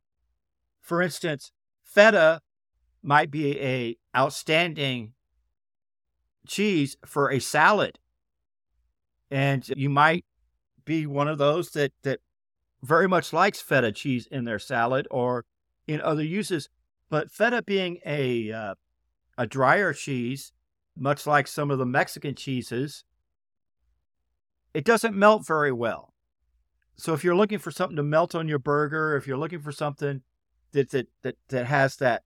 For 0.80 1.00
instance, 1.00 1.52
feta 1.82 2.42
might 3.02 3.30
be 3.30 3.58
a 3.60 3.96
outstanding 4.16 5.12
cheese 6.46 6.96
for 7.06 7.30
a 7.30 7.38
salad, 7.38 7.98
and 9.30 9.66
you 9.76 9.88
might 9.88 10.24
be 10.84 11.06
one 11.06 11.28
of 11.28 11.38
those 11.38 11.70
that 11.70 11.92
that 12.02 12.20
very 12.82 13.08
much 13.08 13.32
likes 13.32 13.62
feta 13.62 13.92
cheese 13.92 14.26
in 14.30 14.44
their 14.44 14.58
salad 14.58 15.08
or 15.10 15.46
in 15.86 16.00
other 16.00 16.22
uses. 16.22 16.68
But 17.08 17.30
feta 17.30 17.62
being 17.62 18.00
a 18.04 18.52
uh, 18.52 18.74
a 19.36 19.46
drier 19.46 19.92
cheese, 19.92 20.52
much 20.96 21.26
like 21.26 21.46
some 21.48 21.70
of 21.70 21.78
the 21.78 21.86
Mexican 21.86 22.34
cheeses, 22.34 23.04
it 24.72 24.84
doesn't 24.84 25.16
melt 25.16 25.46
very 25.46 25.72
well. 25.72 26.14
So 26.96 27.12
if 27.14 27.24
you're 27.24 27.34
looking 27.34 27.58
for 27.58 27.70
something 27.70 27.96
to 27.96 28.02
melt 28.02 28.34
on 28.34 28.48
your 28.48 28.58
burger, 28.60 29.16
if 29.16 29.26
you're 29.26 29.36
looking 29.36 29.60
for 29.60 29.72
something 29.72 30.22
that 30.72 30.90
that 30.90 31.08
that, 31.22 31.36
that 31.48 31.66
has 31.66 31.96
that 31.96 32.22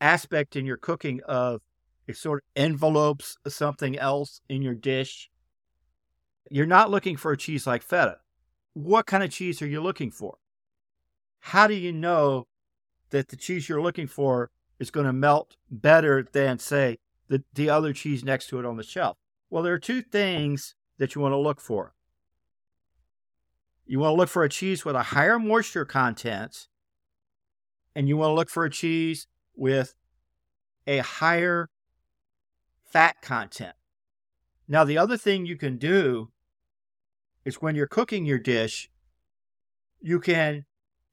aspect 0.00 0.56
in 0.56 0.64
your 0.66 0.76
cooking 0.76 1.20
of 1.26 1.60
It 2.06 2.16
sort 2.16 2.42
of 2.42 2.62
envelopes 2.62 3.36
something 3.46 3.96
else 3.96 4.40
in 4.48 4.62
your 4.62 4.74
dish. 4.74 5.30
You're 6.50 6.66
not 6.66 6.90
looking 6.90 7.16
for 7.16 7.30
a 7.30 7.36
cheese 7.36 7.66
like 7.66 7.82
feta. 7.82 8.18
What 8.74 9.06
kind 9.06 9.22
of 9.22 9.30
cheese 9.30 9.62
are 9.62 9.68
you 9.68 9.80
looking 9.80 10.10
for? 10.10 10.38
How 11.38 11.68
do 11.68 11.74
you 11.74 11.92
know 11.92 12.48
that 13.10 13.28
the 13.28 13.36
cheese 13.36 13.68
you're 13.68 13.82
looking 13.82 14.08
for 14.08 14.50
is 14.80 14.90
going 14.90 15.06
to 15.06 15.12
melt 15.12 15.56
better 15.70 16.26
than, 16.32 16.58
say, 16.58 16.98
the, 17.28 17.44
the 17.54 17.70
other 17.70 17.92
cheese 17.92 18.24
next 18.24 18.48
to 18.48 18.58
it 18.58 18.64
on 18.64 18.76
the 18.76 18.82
shelf? 18.82 19.16
Well, 19.50 19.62
there 19.62 19.74
are 19.74 19.78
two 19.78 20.02
things 20.02 20.74
that 20.98 21.14
you 21.14 21.20
want 21.20 21.32
to 21.32 21.38
look 21.38 21.60
for. 21.60 21.94
You 23.86 24.00
want 24.00 24.12
to 24.12 24.16
look 24.16 24.28
for 24.28 24.42
a 24.42 24.48
cheese 24.48 24.84
with 24.84 24.96
a 24.96 25.02
higher 25.02 25.38
moisture 25.38 25.84
content, 25.84 26.68
and 27.94 28.08
you 28.08 28.16
want 28.16 28.30
to 28.30 28.34
look 28.34 28.48
for 28.48 28.64
a 28.64 28.70
cheese 28.70 29.26
with 29.54 29.94
a 30.86 30.98
higher 30.98 31.68
fat 32.84 33.16
content. 33.22 33.74
Now, 34.66 34.84
the 34.84 34.98
other 34.98 35.16
thing 35.16 35.46
you 35.46 35.56
can 35.56 35.76
do 35.76 36.30
is 37.44 37.56
when 37.56 37.74
you're 37.74 37.86
cooking 37.86 38.24
your 38.24 38.38
dish, 38.38 38.90
you 40.00 40.20
can 40.20 40.64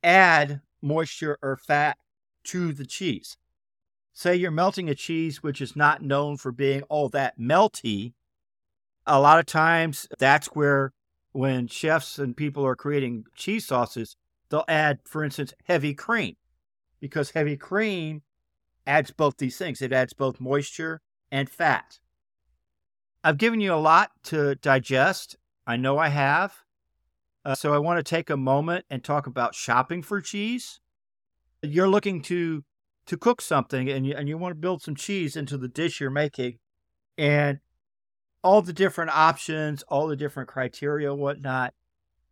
add 0.03 0.61
moisture 0.81 1.37
or 1.41 1.57
fat 1.57 1.97
to 2.45 2.71
the 2.73 2.85
cheese. 2.85 3.37
Say 4.17 4.35
you're 4.35 4.49
melting 4.49 4.89
a 4.89 4.95
cheese 4.95 5.43
which 5.43 5.61
is 5.61 5.75
not 5.75 6.01
known 6.01 6.37
for 6.37 6.51
being 6.51 6.81
all 6.89 7.07
that 7.09 7.39
melty. 7.39 8.13
A 9.05 9.21
lot 9.21 9.37
of 9.37 9.45
times, 9.45 10.07
that's 10.17 10.47
where 10.47 10.91
when 11.33 11.67
chefs 11.67 12.17
and 12.17 12.35
people 12.35 12.65
are 12.65 12.75
creating 12.75 13.25
cheese 13.35 13.67
sauces, 13.67 14.17
they'll 14.49 14.65
add, 14.67 15.01
for 15.05 15.23
instance, 15.23 15.53
heavy 15.65 15.93
cream 15.93 16.35
because 16.99 17.29
heavy 17.29 17.55
cream 17.55 18.23
adds 18.87 19.11
both 19.11 19.37
these 19.37 19.55
things. 19.55 19.83
It 19.83 19.93
adds 19.93 20.13
both 20.13 20.41
moisture 20.41 20.99
and 21.31 21.47
fat. 21.47 21.99
I've 23.23 23.37
given 23.37 23.61
you 23.61 23.71
a 23.71 23.75
lot 23.75 24.09
to 24.23 24.55
digest. 24.55 25.35
I 25.67 25.77
know 25.77 25.99
I 25.99 26.07
have. 26.07 26.55
Uh, 27.45 27.53
so 27.53 27.71
I 27.71 27.77
want 27.77 28.03
to 28.03 28.09
take 28.09 28.31
a 28.31 28.35
moment 28.35 28.83
and 28.89 29.03
talk 29.03 29.27
about 29.27 29.53
shopping 29.53 30.01
for 30.01 30.21
cheese. 30.21 30.79
You're 31.61 31.87
looking 31.87 32.23
to 32.23 32.63
to 33.07 33.17
cook 33.17 33.41
something 33.41 33.89
and 33.89 34.05
you, 34.05 34.13
and 34.13 34.29
you 34.29 34.37
want 34.37 34.51
to 34.51 34.59
build 34.59 34.81
some 34.81 34.95
cheese 34.95 35.35
into 35.35 35.57
the 35.57 35.67
dish 35.67 35.99
you're 35.99 36.09
making 36.09 36.59
and 37.17 37.59
all 38.43 38.61
the 38.61 38.73
different 38.73 39.11
options, 39.11 39.83
all 39.83 40.07
the 40.07 40.15
different 40.15 40.47
criteria, 40.47 41.13
whatnot, 41.13 41.73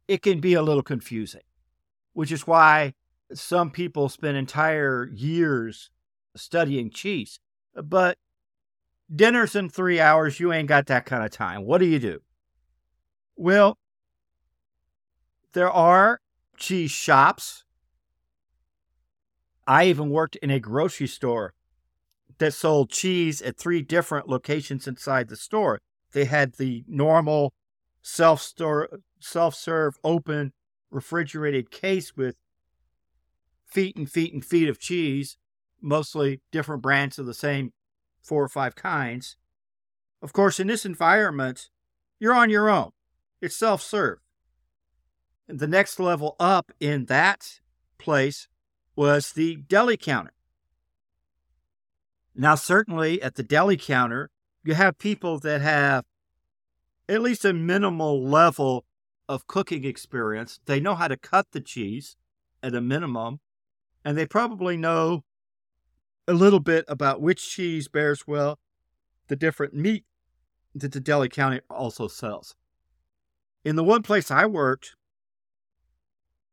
it 0.07 0.21
can 0.21 0.39
be 0.39 0.53
a 0.53 0.61
little 0.61 0.83
confusing, 0.83 1.41
which 2.13 2.31
is 2.31 2.45
why 2.45 2.93
some 3.33 3.71
people 3.71 4.07
spend 4.07 4.37
entire 4.37 5.09
years 5.13 5.89
studying 6.35 6.89
cheese. 6.89 7.39
But 7.73 8.17
dinner's 9.13 9.55
in 9.55 9.69
three 9.69 9.99
hours. 9.99 10.39
You 10.39 10.53
ain't 10.53 10.69
got 10.69 10.87
that 10.87 11.05
kind 11.05 11.23
of 11.23 11.31
time. 11.31 11.65
What 11.65 11.79
do 11.79 11.85
you 11.85 11.99
do? 11.99 12.21
Well, 13.35 13.77
there 15.53 15.71
are 15.71 16.21
cheese 16.57 16.91
shops. 16.91 17.64
I 19.67 19.85
even 19.85 20.09
worked 20.09 20.35
in 20.37 20.51
a 20.51 20.59
grocery 20.59 21.07
store 21.07 21.53
that 22.37 22.53
sold 22.53 22.89
cheese 22.89 23.41
at 23.41 23.57
three 23.57 23.81
different 23.81 24.27
locations 24.29 24.87
inside 24.87 25.29
the 25.29 25.35
store. 25.35 25.81
They 26.11 26.25
had 26.25 26.53
the 26.53 26.83
normal 26.87 27.53
self 28.01 28.41
store 28.41 28.89
self 29.19 29.55
serve 29.55 29.97
open 30.03 30.53
refrigerated 30.91 31.71
case 31.71 32.15
with 32.15 32.35
feet 33.65 33.95
and 33.95 34.09
feet 34.09 34.33
and 34.33 34.45
feet 34.45 34.69
of 34.69 34.79
cheese, 34.79 35.37
mostly 35.81 36.41
different 36.51 36.81
brands 36.81 37.17
of 37.19 37.25
the 37.25 37.33
same 37.33 37.73
four 38.21 38.43
or 38.43 38.49
five 38.49 38.75
kinds. 38.75 39.35
Of 40.21 40.33
course, 40.33 40.59
in 40.59 40.67
this 40.67 40.85
environment, 40.85 41.69
you're 42.19 42.33
on 42.33 42.49
your 42.49 42.69
own. 42.69 42.91
It's 43.41 43.55
self 43.55 43.81
serve. 43.81 44.19
The 45.47 45.67
next 45.67 45.99
level 45.99 46.35
up 46.39 46.71
in 46.79 47.05
that 47.05 47.59
place 47.97 48.47
was 48.95 49.33
the 49.33 49.57
deli 49.57 49.97
counter. 49.97 50.33
Now, 52.35 52.55
certainly 52.55 53.21
at 53.21 53.35
the 53.35 53.43
deli 53.43 53.77
counter, 53.77 54.29
you 54.63 54.73
have 54.73 54.97
people 54.97 55.39
that 55.39 55.61
have 55.61 56.05
at 57.07 57.21
least 57.21 57.45
a 57.45 57.53
minimal 57.53 58.21
level 58.21 58.85
of 59.29 59.47
cooking 59.47 59.85
experience. 59.85 60.59
They 60.65 60.79
know 60.79 60.95
how 60.95 61.07
to 61.07 61.17
cut 61.17 61.47
the 61.51 61.61
cheese 61.61 62.15
at 62.61 62.75
a 62.75 62.81
minimum, 62.81 63.39
and 64.03 64.17
they 64.17 64.25
probably 64.25 64.75
know 64.75 65.23
a 66.27 66.33
little 66.33 66.59
bit 66.59 66.85
about 66.87 67.21
which 67.21 67.49
cheese 67.49 67.87
bears 67.87 68.25
well 68.27 68.59
the 69.27 69.35
different 69.35 69.73
meat 69.73 70.03
that 70.73 70.91
the 70.91 70.99
deli 70.99 71.29
counter 71.29 71.61
also 71.69 72.07
sells. 72.07 72.55
In 73.63 73.75
the 73.75 73.83
one 73.83 74.03
place 74.03 74.29
I 74.29 74.45
worked, 74.45 74.95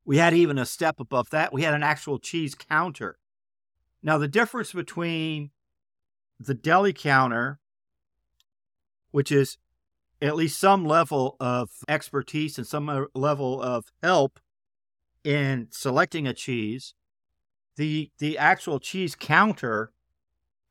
we 0.05 0.19
had 0.19 0.35
even 0.35 0.59
a 0.59 0.67
step 0.67 0.99
above 0.99 1.31
that. 1.31 1.53
We 1.53 1.63
had 1.63 1.75
an 1.75 1.83
actual 1.83 2.19
cheese 2.19 2.55
counter. 2.55 3.19
Now, 4.03 4.19
the 4.19 4.29
difference 4.29 4.73
between 4.73 5.51
the 6.41 6.55
deli 6.55 6.93
counter, 6.93 7.61
which 9.13 9.31
is 9.31 9.59
at 10.21 10.37
least 10.37 10.59
some 10.59 10.85
level 10.85 11.37
of 11.39 11.71
expertise 11.89 12.59
and 12.59 12.67
some 12.67 12.89
uh, 12.89 13.05
level 13.15 13.63
of 13.63 13.87
help 14.03 14.41
in 15.25 15.69
selecting 15.71 16.27
a 16.27 16.35
cheese, 16.35 16.95
the 17.77 18.11
the 18.19 18.37
actual 18.37 18.81
cheese 18.81 19.15
counter 19.15 19.93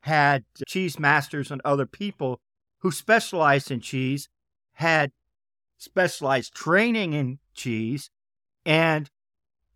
had 0.00 0.44
cheese 0.66 0.98
masters 0.98 1.50
and 1.50 1.60
other 1.64 1.86
people 1.86 2.40
who 2.78 2.90
specialized 2.90 3.70
in 3.70 3.80
cheese, 3.80 4.28
had 4.74 5.12
specialized 5.78 6.54
training 6.54 7.12
in 7.12 7.38
cheese, 7.54 8.10
and 8.66 9.10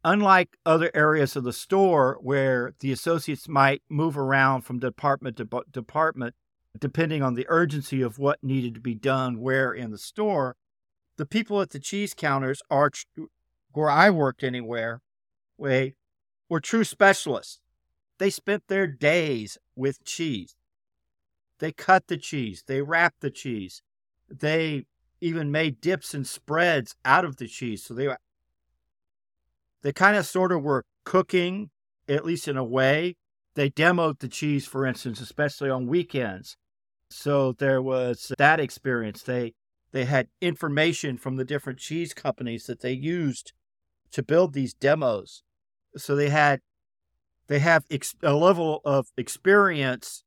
unlike 0.06 0.56
other 0.64 0.88
areas 0.94 1.34
of 1.34 1.42
the 1.42 1.52
store 1.52 2.16
where 2.22 2.72
the 2.78 2.92
associates 2.92 3.48
might 3.48 3.82
move 3.88 4.16
around 4.16 4.62
from 4.62 4.78
department 4.78 5.36
to 5.36 5.64
department 5.72 6.32
depending 6.78 7.24
on 7.24 7.34
the 7.34 7.44
urgency 7.48 8.02
of 8.02 8.16
what 8.16 8.42
needed 8.42 8.72
to 8.72 8.80
be 8.80 8.94
done 8.94 9.40
where 9.40 9.72
in 9.72 9.90
the 9.90 9.98
store, 9.98 10.54
the 11.16 11.26
people 11.26 11.60
at 11.60 11.70
the 11.70 11.80
cheese 11.80 12.14
counters 12.14 12.62
are 12.70 12.90
where 13.72 13.90
I 13.90 14.10
worked 14.10 14.44
anywhere, 14.44 15.02
way 15.58 15.96
were 16.48 16.60
true 16.60 16.84
specialists. 16.84 17.60
They 18.18 18.30
spent 18.30 18.68
their 18.68 18.86
days 18.86 19.58
with 19.74 20.04
cheese. 20.04 20.54
They 21.58 21.72
cut 21.72 22.06
the 22.06 22.16
cheese, 22.16 22.62
they 22.64 22.80
wrapped 22.80 23.22
the 23.22 23.30
cheese, 23.30 23.82
they 24.30 24.84
even 25.20 25.50
made 25.50 25.80
dips 25.80 26.14
and 26.14 26.26
spreads 26.26 26.94
out 27.04 27.24
of 27.24 27.38
the 27.38 27.48
cheese. 27.48 27.82
So 27.82 27.94
they 27.94 28.08
they 29.86 29.92
kind 29.92 30.16
of 30.16 30.26
sort 30.26 30.50
of 30.50 30.64
were 30.64 30.84
cooking, 31.04 31.70
at 32.08 32.24
least 32.24 32.48
in 32.48 32.56
a 32.56 32.64
way. 32.64 33.14
They 33.54 33.70
demoed 33.70 34.18
the 34.18 34.28
cheese, 34.28 34.66
for 34.66 34.84
instance, 34.84 35.20
especially 35.20 35.70
on 35.70 35.86
weekends. 35.86 36.56
So 37.08 37.52
there 37.52 37.80
was 37.80 38.32
that 38.36 38.58
experience. 38.58 39.22
They 39.22 39.54
they 39.92 40.04
had 40.04 40.26
information 40.40 41.16
from 41.16 41.36
the 41.36 41.44
different 41.44 41.78
cheese 41.78 42.12
companies 42.12 42.66
that 42.66 42.80
they 42.80 42.92
used 42.92 43.52
to 44.10 44.22
build 44.22 44.52
these 44.52 44.74
demos 44.74 45.42
so 45.96 46.14
they 46.14 46.28
had 46.28 46.60
they 47.48 47.58
have 47.60 47.84
ex- 47.90 48.14
a 48.22 48.34
level 48.34 48.80
of 48.84 49.06
experience 49.16 50.24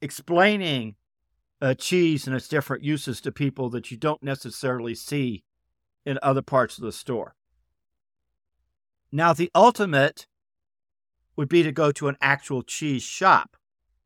explaining 0.00 0.96
uh, 1.60 1.74
cheese 1.74 2.26
and 2.26 2.36
its 2.36 2.48
different 2.48 2.82
uses 2.82 3.20
to 3.20 3.32
people 3.32 3.70
that 3.70 3.90
you 3.90 3.96
don't 3.96 4.22
necessarily 4.22 4.94
see 4.94 5.44
in 6.04 6.18
other 6.22 6.42
parts 6.42 6.78
of 6.78 6.84
the 6.84 6.92
store. 6.92 7.34
Now, 9.16 9.32
the 9.32 9.50
ultimate 9.54 10.26
would 11.36 11.48
be 11.48 11.62
to 11.62 11.72
go 11.72 11.90
to 11.90 12.08
an 12.08 12.18
actual 12.20 12.62
cheese 12.62 13.02
shop, 13.02 13.56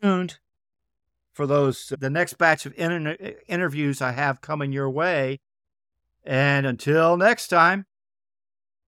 tuned 0.02 0.40
for 1.34 1.48
those 1.48 1.92
the 2.00 2.10
next 2.10 2.38
batch 2.38 2.66
of 2.66 2.74
inter- 2.78 3.18
interviews 3.48 4.02
I 4.02 4.12
have 4.12 4.42
coming 4.42 4.72
your 4.72 4.90
way. 4.90 5.40
And 6.24 6.66
until 6.66 7.18
next 7.18 7.50
time, 7.50 7.86